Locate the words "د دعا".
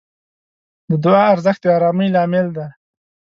0.89-1.23